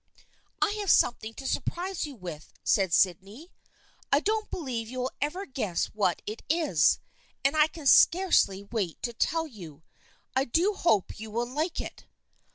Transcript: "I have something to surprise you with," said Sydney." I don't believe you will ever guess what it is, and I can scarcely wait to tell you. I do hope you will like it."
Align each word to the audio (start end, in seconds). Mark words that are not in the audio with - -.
"I 0.63 0.71
have 0.79 0.89
something 0.89 1.35
to 1.35 1.45
surprise 1.45 2.07
you 2.07 2.15
with," 2.15 2.53
said 2.63 2.91
Sydney." 2.91 3.51
I 4.11 4.19
don't 4.19 4.49
believe 4.49 4.89
you 4.89 4.97
will 5.01 5.11
ever 5.21 5.45
guess 5.45 5.93
what 5.93 6.23
it 6.25 6.41
is, 6.49 6.97
and 7.45 7.55
I 7.55 7.67
can 7.67 7.85
scarcely 7.85 8.63
wait 8.63 8.99
to 9.03 9.13
tell 9.13 9.45
you. 9.45 9.83
I 10.35 10.45
do 10.45 10.73
hope 10.73 11.19
you 11.19 11.29
will 11.29 11.45
like 11.47 11.79
it." 11.79 12.05